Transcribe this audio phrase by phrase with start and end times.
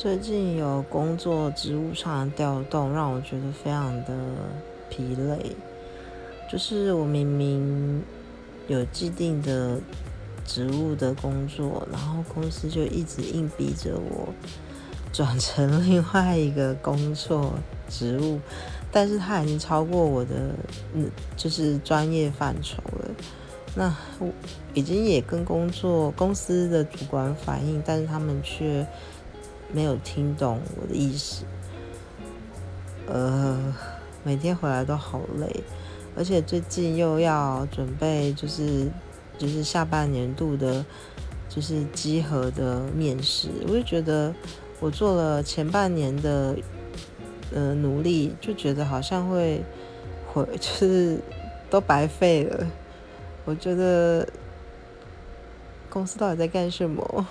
[0.00, 4.14] 最近有工作职务上的调动，让我觉得非常的
[4.88, 5.54] 疲累。
[6.50, 8.02] 就是我明明
[8.66, 9.78] 有既定的
[10.46, 14.32] 职务的工作，然后公司就一直硬逼着我
[15.12, 17.52] 转成 另外一个工作
[17.90, 18.40] 职务，
[18.90, 20.54] 但是它已经超过我的
[20.94, 23.10] 嗯，就是专业范畴了。
[23.74, 24.28] 那我
[24.72, 28.86] 已经也跟工作公司的主管反映，但是他们却。
[29.72, 31.44] 没有听懂我的意思，
[33.06, 33.74] 呃，
[34.24, 35.62] 每天回来都好累，
[36.16, 38.88] 而且最近又要准备，就是
[39.38, 40.84] 就是下半年度的，
[41.48, 44.34] 就是集合的面试，我就觉得
[44.80, 46.56] 我做了前半年的
[47.54, 49.62] 呃努力，就觉得好像会
[50.32, 51.20] 会 就是
[51.68, 52.66] 都白费了。
[53.44, 54.28] 我觉得
[55.88, 57.26] 公司到底在干什么？